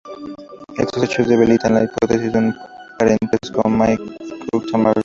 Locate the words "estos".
0.79-1.03